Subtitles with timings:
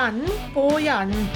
[0.00, 1.26] Stjernen på hjernen.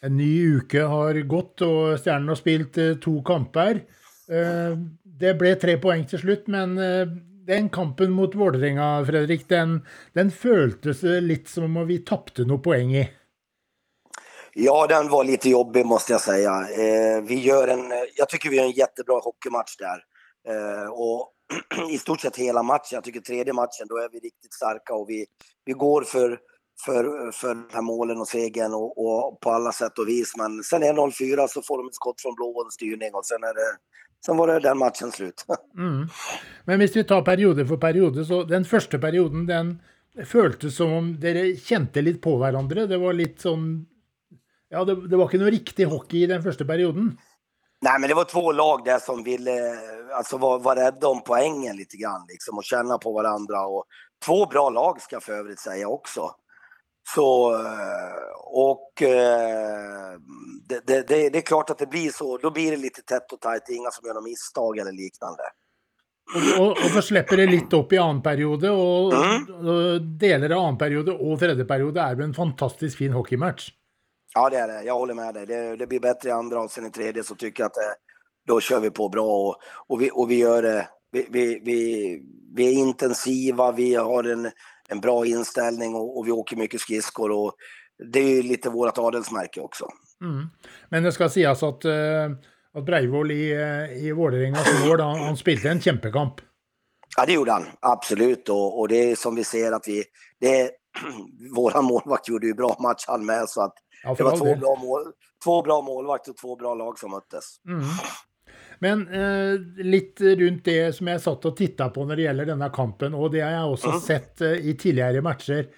[0.00, 3.82] En ny uke har gått, og Stjernen har spilt eh, to kamper.
[4.32, 7.04] Eh, det ble tre poeng til slutt, men eh,
[7.44, 9.82] den kampen mot Vålerenga, Fredrik, den,
[10.16, 13.04] den føltes litt som om vi tapte noe poeng i.
[14.54, 16.50] Ja, den var lite jobbig måste jag säga.
[16.50, 20.02] Eh, vi gör en, jag tycker vi gör en jättebra hockeymatch där.
[20.48, 21.32] Eh, och
[21.90, 22.90] i stort sett hela matchen.
[22.90, 25.26] Jag tycker tredje matchen, då är vi riktigt starka och vi,
[25.64, 26.38] vi går för,
[26.84, 30.36] för, för de här målen och segern och, och på alla sätt och vis.
[30.36, 33.44] Men sen är 0-4 så får de ett skott från blå och styrning och sen
[33.44, 33.78] är det
[34.26, 35.44] Sen var det den matchen slut.
[35.76, 36.08] Mm.
[36.64, 39.82] Men om vi tar perioder för perioder, så den första perioden den
[40.32, 42.86] kändes som om ni kände lite på varandra.
[42.86, 43.86] Det var lite sån
[44.74, 47.14] Ja, det, det var ikke noe riktig hockey i den første perioden.
[47.84, 49.54] Nej, men det var två lag där som ville
[50.16, 53.66] alltså, vara var rädda om poängen lite grann liksom, och känna på varandra.
[53.66, 53.84] Och
[54.24, 56.30] två bra lag ska jag för övrigt säga också.
[57.14, 60.18] Så, eh, och eh,
[60.68, 62.38] det, det, det, är klart att det blir så.
[62.38, 63.68] Då blir det lite tätt och tajt.
[63.68, 65.42] Inga som gör några misstag eller liknande.
[66.58, 69.42] Og, og så slipper det litt opp i annen periode, og, Mm.
[69.60, 73.68] og deler av annen periode og tredje periode er jo en fantastisk fin hockeymatch.
[74.34, 74.82] Ja, det är det.
[74.82, 75.46] Jag håller med dig.
[75.46, 77.94] Det, det blir bättre i andra och sen i tredje så tycker jag att det,
[78.46, 79.56] då kör vi på bra och,
[79.86, 80.88] och, vi, och vi gör det.
[81.12, 82.20] Vi, vi, vi,
[82.54, 84.50] vi är intensiva, vi har en,
[84.88, 87.54] en bra inställning och, och vi åker mycket skridskor och
[88.12, 89.88] det är ju lite vårt adelsmärke också.
[90.20, 90.46] Mm.
[90.88, 92.30] Men det skal sies at, eh,
[92.74, 96.34] at Breivoll i, eh, i Vålerengas mål, han, han spilte en kjempekamp.
[97.16, 97.64] Ja, det gjorde han.
[97.80, 98.48] Absolut.
[98.48, 100.04] Och, och det är som vi ser att vi...
[100.40, 100.70] Det är,
[101.56, 104.76] våran målvakt gjorde ju bra match han med så att Ja, det var två bra,
[104.82, 105.02] mål,
[105.44, 107.44] två bra målvakter och två bra lag som möttes.
[107.66, 107.80] Mm.
[108.78, 112.68] Men eh, litt rundt det som jeg satt og titta på når det gjelder denne
[112.74, 115.70] kampen, og det har jeg også sett eh, i tidligere matcher.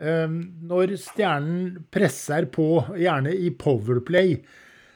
[0.00, 0.26] Eh,
[0.72, 4.38] når Stjernen presser på, gjerne i powerplay,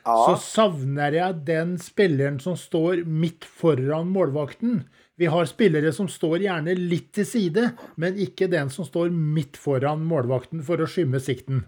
[0.05, 4.83] så Ja, savner jeg den spilleren som står midt foran målvakten.
[5.17, 9.57] Vi har spillere som står gjerne litt til side, men ikke den som står midt
[9.57, 11.65] foran målvakten for å skymme sikten.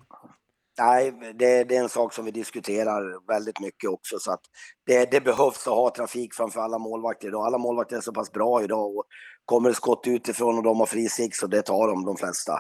[0.79, 4.19] nej, det, det är en sak som vi diskuterar väldigt mycket också.
[4.19, 4.41] Så att
[4.87, 7.47] det, det behövs att ha trafik framför alla målvakter idag.
[7.47, 9.05] Alla målvakter är så pass bra idag och
[9.45, 12.53] kommer det skott utifrån och de har fri sikt så det tar de de flesta.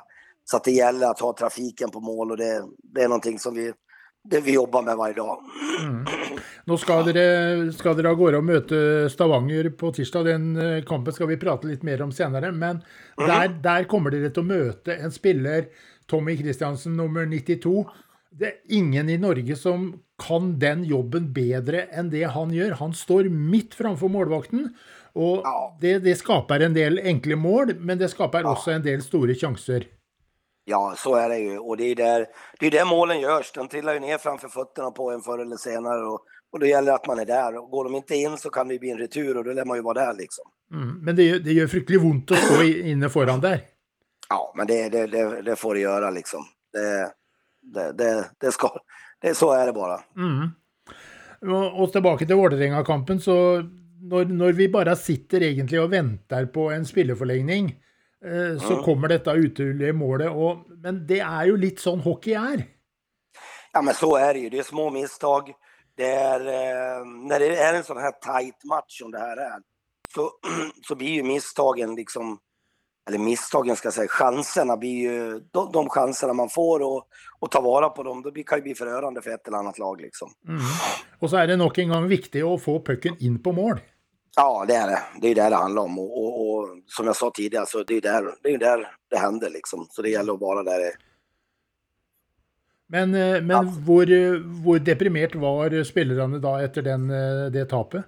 [0.44, 3.54] Så att det gäller att ha trafiken på mål och det, det är någonting som
[3.54, 3.72] vi,
[4.30, 5.38] det vi jobbar med varje dag.
[7.06, 8.78] Dere, skal dere av gårde og møte
[9.12, 10.26] Stavanger på tirsdag.
[10.26, 12.50] Den eh, kampen skal vi prate litt mer om senere.
[12.50, 12.82] Men
[13.20, 15.70] der, der kommer dere til å møte en spiller,
[16.10, 17.84] Tommy Christiansen, nummer 92.
[18.36, 22.78] Det er ingen i Norge som kan den jobben bedre enn det han gjør.
[22.82, 24.70] Han står midt framfor målvakten.
[25.16, 25.76] Ja.
[25.80, 29.86] det, det skaper en del enkle mål, men det skaper også en del store sjanser.
[30.68, 31.58] Ja, så är det ju.
[31.58, 32.26] Och det är där,
[32.60, 33.52] det är där målen görs.
[33.52, 36.06] De trillar ju ner framför fötterna på en förr eller senare.
[36.06, 36.20] Och,
[36.52, 37.56] och då gäller det att man är där.
[37.56, 39.76] Och går de inte in så kan det bli en retur och då lär man
[39.76, 40.44] ju vara där liksom.
[40.72, 41.04] Mm.
[41.04, 43.60] Men det, det gjør fryktelig vondt å stå inne foran der.
[44.28, 46.44] Ja, men det, det, det, det får det göra liksom.
[46.72, 48.70] Det, ska,
[49.22, 50.00] det, så är det bara.
[50.16, 50.50] Mm.
[51.46, 53.62] Og, og tilbake til Vålerenga-kampen, så
[54.26, 57.70] når vi bare sitter egentlig og venter på en spilleforlengning,
[58.26, 60.30] eh, så kommer dette utrolige målet.
[60.30, 62.66] Og, men det er jo litt sånn hockey er.
[63.72, 64.50] Ja, men så är det ju.
[64.50, 65.52] Det är små misstag.
[65.96, 69.60] Det är, eh, när det är en sån här tight match som det här är,
[70.14, 70.30] så,
[70.88, 72.38] så blir ju misstagen liksom,
[73.08, 77.06] eller misstagen ska jag säga, chanserna blir ju, de, de chanserna man får och,
[77.38, 80.00] och ta vara på dem, blir, kan det bli förödande för ett eller annat lag
[80.00, 80.32] liksom.
[80.48, 80.60] Mm.
[81.20, 83.80] Og så er det nok en gang viktig å få pucken inn på mål.
[84.36, 85.02] Ja, det är det.
[85.20, 85.98] Det är det det handlar om.
[85.98, 89.18] Och, och, och som jag sa tidigare, så det är där det, är där det
[89.18, 89.86] händer liksom.
[89.90, 90.80] Så det gäller att vara där.
[92.88, 94.32] Men, eh, men hvor, eh,
[94.64, 98.04] hvor deprimert var spillerne da etter den, eh, det tapet?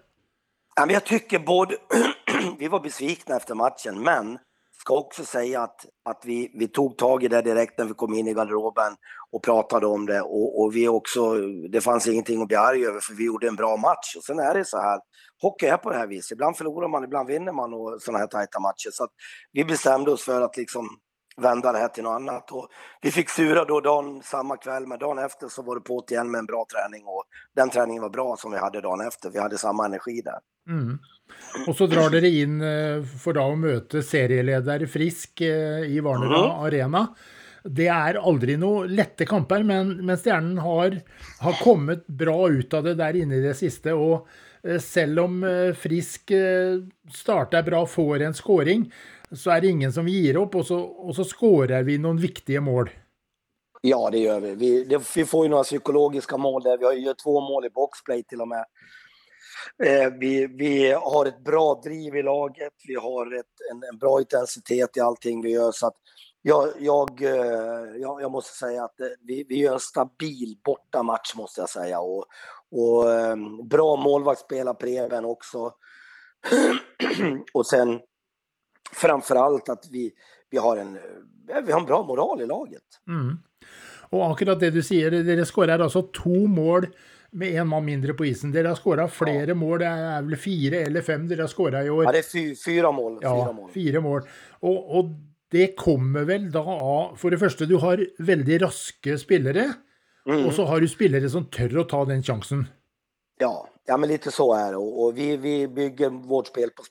[0.76, 1.76] Ja, men jag tycker både,
[2.58, 4.38] vi var besvikna efter matchen, men
[4.80, 8.14] ska också säga att, att vi, vi tog tag i det direkt när vi kom
[8.14, 8.92] in i garderoben
[9.32, 10.20] och pratade om det.
[10.20, 11.34] Och, och vi också,
[11.72, 14.16] det fanns ingenting att bli arg över för vi gjorde en bra match.
[14.16, 15.00] Och sen är det så här,
[15.42, 16.32] hockey är på det här viset.
[16.32, 18.90] Ibland förlorar man, ibland vinner man och sådana här tajta matcher.
[18.92, 19.10] Så att
[19.52, 20.88] vi bestämde oss för att liksom
[21.36, 22.52] vända det här till något annat.
[22.52, 22.68] Och
[23.00, 26.30] vi fick sura då dagen samma kväll, men dagen efter så var det på igen
[26.30, 27.06] med en bra träning.
[27.06, 27.24] Och
[27.56, 29.30] den träningen var bra som vi hade dagen efter.
[29.30, 30.38] Vi hade samma energi där.
[30.70, 30.98] Mm.
[31.66, 36.42] Og så drar dere inn eh, for da å møte serieleder Frisk eh, i Varnera
[36.46, 36.66] Mhm.
[36.66, 37.02] Arena.
[37.64, 41.00] Det er aldri noe lette kamper, men, men Stjernen har,
[41.40, 43.92] har kommet bra ut av det der inne i det siste.
[43.92, 44.26] Og
[44.62, 46.32] eh, selv om eh, Frisk
[47.12, 48.86] starter bra, får en scoring,
[49.32, 52.60] så är det ingen som ger upp och så, och så skårer vi några viktiga
[52.60, 52.90] mål.
[53.82, 54.54] Ja, det gör vi.
[54.54, 56.78] Vi, det, vi får ju några psykologiska mål där.
[56.78, 58.64] Vi har ju två mål i boxplay till och med.
[59.84, 62.72] Eh, vi, vi har ett bra driv i laget.
[62.88, 65.72] Vi har ett, en, en bra intensitet i allting vi gör.
[65.72, 65.96] Så att
[66.42, 71.34] jag, jag, eh, jag, jag måste säga att eh, vi, vi gör en stabil bortamatch
[71.34, 72.00] måste jag säga.
[72.00, 72.24] Och,
[72.70, 75.72] och ehm, bra målvaktsspel av Preben också.
[77.52, 78.00] och sen
[78.92, 80.12] framförallt att vi,
[80.50, 82.82] vi, har en, eh, vi har en bra moral i laget.
[83.08, 83.38] Mm.
[84.10, 86.86] Och akkurat det du säger, dere skårer alltså två mål
[87.30, 88.52] med en man mindre på isen.
[88.52, 89.54] Dere har skåret flera ja.
[89.54, 92.04] mål, det är väl fyra eller fem dere har skåret i år?
[92.04, 93.18] Ja, det är fy, fyra mål.
[93.22, 93.70] Ja, fyra mål.
[93.74, 94.22] Fyra mål.
[94.60, 95.04] Och, och
[95.50, 99.72] det kommer väl då av, för det första, du har väldigt raska spelare.
[100.26, 100.46] Mm.
[100.46, 102.66] Och så har du spelare som tör att ta den chansen.
[103.38, 104.76] Ja, ja men lite så är det.
[104.76, 106.82] Och, vi, vi bygger vårt spel på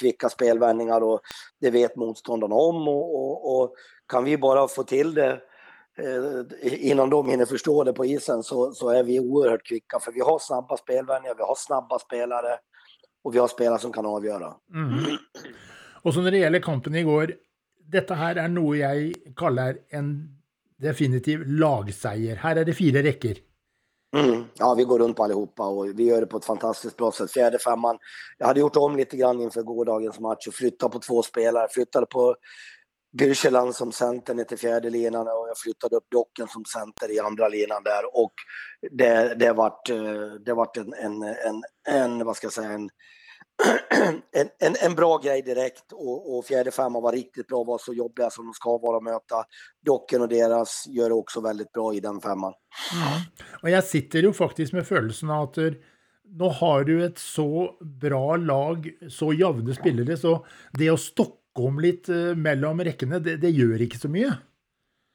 [0.00, 1.20] kvicka spelvändningar och
[1.60, 2.88] det vet motståndarna om.
[2.88, 3.74] Och, och, och
[4.08, 5.40] kan vi bara få till det
[6.62, 10.00] innan de hinner förstå det på isen så, så är vi oerhört kvicka.
[10.00, 12.58] För vi har snabba spelvändningar, vi har snabba spelare
[13.24, 14.54] och vi har spelare som kan avgöra.
[14.74, 15.16] Mm.
[16.02, 17.34] Och så när det gäller kampen igår,
[17.78, 20.40] detta här är något jag kallar en
[20.76, 22.36] definitiv lagseger.
[22.36, 23.36] Här är det fyra räcker.
[24.16, 24.44] Mm.
[24.54, 27.30] Ja, vi går runt på allihopa och vi gör det på ett fantastiskt bra sätt.
[27.30, 27.98] Fjärde femman.
[28.38, 31.68] Jag hade gjort om lite grann inför gårdagens match och flyttat på två spelare.
[31.70, 32.36] Flyttade på
[33.18, 37.20] Bircheland som center ner till fjärde linan och jag flyttade upp Docken som center i
[37.20, 38.32] andra linan där och
[38.90, 42.90] det, det vart, eh, det vart en, en, en, en, vad ska jag säga, en
[44.32, 47.94] en, en, en, bra grej direkt och, och fjärde femman var riktigt bra, var så
[47.94, 49.44] jobbiga som de ska vara att möta.
[49.86, 52.52] Docken och deras gör det också väldigt bra i den femman.
[52.94, 53.20] Mm.
[53.62, 55.64] Och jag sitter ju faktiskt med känslan att eh,
[56.24, 61.80] nu har du ett så bra lag, så jämna spelare, så det att stoppa om
[61.80, 64.34] lite eh, mellan räckena, det, det gör inte så mycket.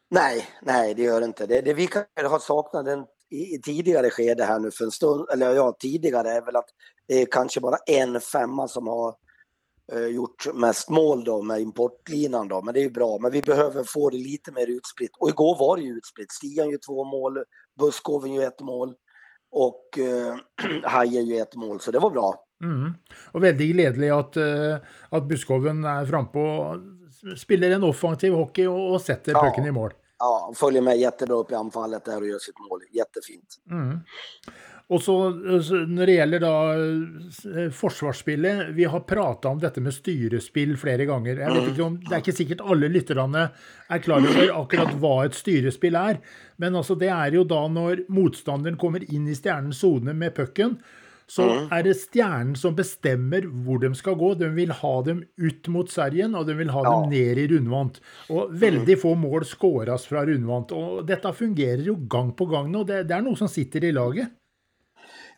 [0.10, 1.46] Nej, nej det gör inte.
[1.46, 5.30] Det, det vi kanske har saknat en i, tidigare skede här nu för en stund,
[5.34, 6.70] eller ja, tidigare är väl att
[7.08, 9.16] det är kanske bara en femma som har
[9.92, 13.18] eh, gjort mest mål då med importlinan då, men det är ju bra.
[13.22, 15.12] Men vi behöver få det lite mer utspritt.
[15.20, 16.32] Och igår var det ju utspritt.
[16.32, 17.44] Stian ju två mål,
[17.80, 18.94] Buskoven ju ett mål
[19.52, 20.36] och eh,
[20.84, 22.45] Hajen ju ett mål, så det var bra.
[22.62, 22.94] Mm.
[23.32, 24.76] Och väldigt glädjande att, uh,
[25.10, 26.78] att Buskoven framme och
[27.38, 29.42] spelar en offensiv hockey och sätter ja.
[29.42, 32.82] pucken i mål ja, följer med jättebra upp i anfallet där och gör sitt mål.
[32.92, 33.56] Jättefint.
[33.72, 34.00] Mm.
[34.88, 35.30] Och så,
[35.88, 36.72] när det gäller då
[37.60, 41.38] eh, försvarsspelet, vi har pratat om detta med styrespel flera gånger.
[41.38, 41.70] Jag vet mm.
[41.70, 43.50] inte om, det är inte säkert alla lyssnarna
[43.88, 46.20] är klara över akkurat vad ett styrespel är.
[46.56, 50.78] Men alltså det är ju då när motståndaren kommer in i stjärnens zon med pucken
[51.28, 51.68] så mm.
[51.72, 54.34] är det stjärnan som bestämmer var de ska gå.
[54.34, 56.92] De vill ha dem ut mot sargen och de vill ha ja.
[56.92, 58.02] dem ner i rundvant.
[58.30, 59.00] Och väldigt mm.
[59.00, 60.72] få mål skåras från rundvant.
[60.72, 63.92] Och detta fungerar ju gång på gång och det, det är något som sitter i
[63.92, 64.28] laget.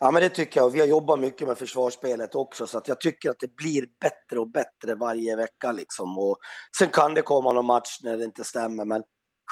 [0.00, 0.70] Ja, men det tycker jag.
[0.70, 4.40] Vi har jobbat mycket med försvarsspelet också, så att jag tycker att det blir bättre
[4.40, 5.72] och bättre varje vecka.
[5.72, 6.18] Liksom.
[6.18, 6.36] Och
[6.78, 9.02] sen kan det komma någon match när det inte stämmer, men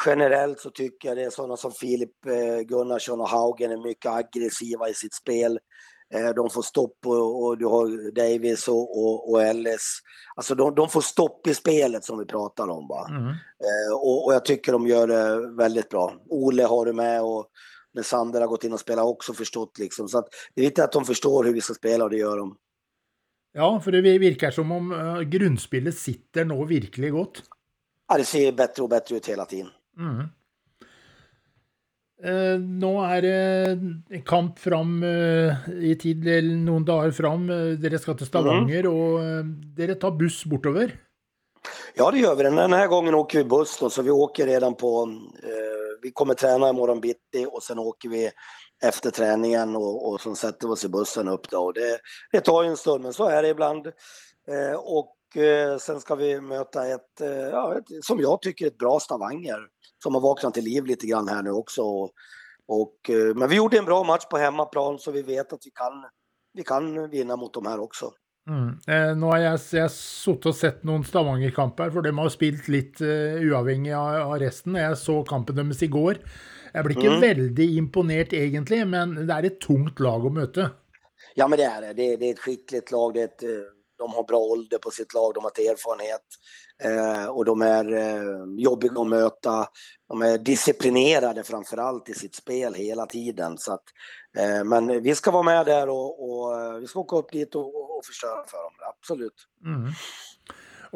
[0.06, 4.12] generellt så tycker jag det är sådana som Filip eh, Gunnarsson och Haugen är mycket
[4.12, 5.58] aggressiva i sitt spel.
[6.14, 10.00] Eh, de får stopp och, och du har Davis och, och, och Ellis.
[10.34, 12.88] Alltså de, de, får stopp i spelet som vi pratar om.
[12.88, 13.06] Va?
[13.10, 13.28] Mm.
[13.28, 16.14] Eh, och, och, jag tycker de gör det väldigt bra.
[16.28, 17.46] Ole har du med och
[17.94, 20.08] när Sander har gått in och spelat också förstått liksom.
[20.08, 22.36] Så att det är viktigt att de förstår hur vi ska spela och det gör
[22.36, 22.56] de.
[23.52, 27.42] Ja, för det verkar som om uh, grundspelet sitter nu verkligen gott.
[28.08, 29.68] Ja, det ser bättre och bättre ut hela tiden.
[29.98, 30.28] Mm.
[32.26, 37.44] Uh, nå er det kamp fram uh, i tid, eller noen dager fram.
[37.46, 38.96] Uh, dere skal til Stavanger, mm.
[38.96, 40.90] og dere tar buss bortover?
[41.94, 42.42] Ja, det gör vi.
[42.42, 45.08] Den här gången åker vi buss då, så vi åker redan på...
[46.02, 48.30] vi kommer träna imorgon bitti och sen åker vi
[48.84, 51.72] efter träningen och, och sätter vi oss i bussen upp då.
[51.72, 51.98] Det,
[52.32, 53.86] det tar ju en stund, men så är det ibland.
[54.76, 55.16] och
[55.80, 57.20] sen ska vi möta ett,
[57.52, 59.58] ja, ett, som jag tycker, ett bra Stavanger
[60.02, 61.82] som har vaknat till liv lite grann här nu också.
[61.82, 62.10] Och,
[62.68, 65.70] och, eh, men vi gjorde en bra match på hemmaplan så vi vet att vi
[65.70, 66.04] kan,
[66.54, 68.12] vi kan vinna mot de här också.
[68.50, 68.78] Mm.
[68.86, 73.00] Eh, nå har jeg, jeg suttit og sett noen Stavanger-kamper, for de har spilt litt
[73.02, 74.76] uh, uavhengig av, av, resten.
[74.78, 76.20] Jeg så kampen deres i går.
[76.70, 77.24] Jeg blir ikke mm.
[77.24, 80.70] veldig imponert egentlig, men det är ett tungt lag att möta.
[81.34, 81.92] Ja, men det är det.
[81.92, 83.14] Det är, det är ett skickligt lag.
[83.14, 83.42] Det är ett,
[83.98, 86.26] de har bra ålder på sitt lag, de har erfarenhet
[86.82, 89.66] eh, och de är eh, jobbiga att möta.
[90.08, 93.58] De är disciplinerade framför allt i sitt spel hela tiden.
[93.58, 93.84] Så att,
[94.38, 97.54] eh, men vi ska vara med där och, och eh, vi ska åka upp dit
[97.54, 99.46] och, och förstöra för dem, absolut.
[99.64, 99.92] Mm.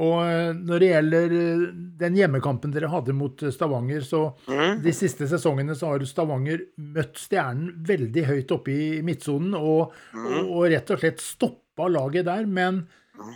[0.00, 1.64] Og eh, når det gjelder eh,
[2.00, 4.82] den hjemmekampen dere hadde mot Stavanger, så mm.
[4.84, 10.28] de siste sesongene så har Stavanger møtt Stjernen veldig høyt oppe i midtsonen og, mm.
[10.28, 12.46] og, og, rett og slett stoppa laget der.
[12.46, 12.82] Men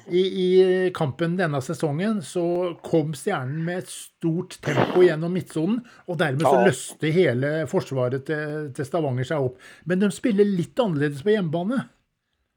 [0.08, 2.44] i, i, kampen denne sesongen så
[2.84, 8.70] kom Stjernen med et stort tempo gjennom midtsonen, og dermed så løste hele forsvaret til,
[8.76, 9.58] til Stavanger seg opp.
[9.88, 11.82] Men de spiller litt annerledes på hjemmebane.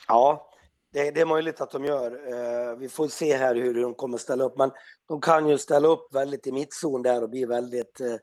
[0.08, 0.48] Ja,
[0.94, 2.12] det, det, är möjligt att de gör.
[2.12, 4.72] Eh, vi får se här hur de kommer ställa upp, men
[5.08, 8.14] de kan ju ställa upp väldigt i mittzon där och bli väldigt eh,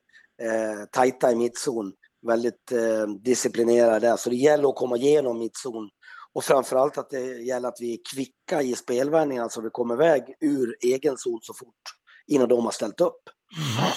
[0.47, 1.92] eh tajta i mittzon.
[2.26, 5.90] Väldigt eh, disciplinerade där, så det gäller att komma igenom mittzon.
[6.35, 10.23] Och framförallt att det gäller att vi är kvicka i spelvändningarna så vi kommer iväg
[10.41, 11.83] ur egen zon så fort
[12.26, 13.23] innan de har ställt upp.
[13.79, 13.93] Mm.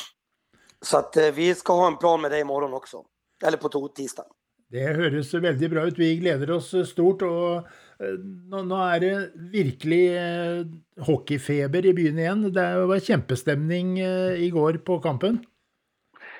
[0.82, 3.04] Så att eh, vi ska ha en plan med det imorgon också.
[3.46, 4.26] Eller på tisdag.
[4.70, 6.00] Det høres veldig bra ut.
[6.00, 7.22] Vi gleder oss stort.
[7.22, 7.68] og
[8.04, 8.18] eh,
[8.52, 9.14] Nå, nå er det
[9.54, 10.64] virkelig eh,
[11.08, 12.50] hockeyfeber i byen igjen.
[12.54, 13.98] Det var kjempestemning
[14.38, 15.40] i går på kampen.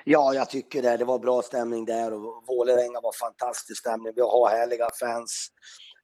[0.04, 0.96] Ja, jag tycker det.
[0.96, 4.12] Det var bra stämning där och Vålerenga var fantastisk stämning.
[4.16, 5.48] Vi har härliga fans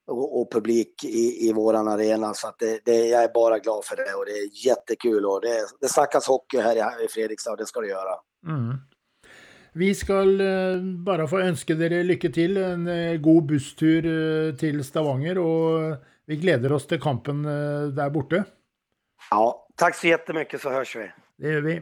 [0.07, 3.85] och, och publik i, i våran arena så att det, det, jag är bara glad
[3.85, 7.51] för det och det är jättekul och det, det snackas hockey här i, i Fredrikstad
[7.51, 8.15] och det ska det göra.
[8.47, 8.77] Mm.
[9.77, 12.57] Vi skal eh, bare få ønske dere lykke til.
[12.63, 15.41] En eh, god busstur eh, til Stavanger.
[15.43, 15.97] Og
[16.31, 18.45] vi gleder oss til kampen der borte.
[19.31, 19.45] Ja,
[19.77, 21.11] takk så jättemycket så hörs vi.
[21.37, 21.81] Det gjør vi.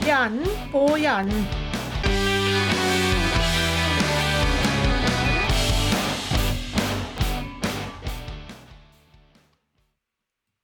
[0.00, 1.69] Stjernen på hjernen.